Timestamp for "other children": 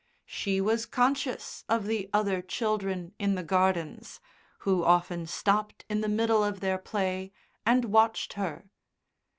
2.11-3.13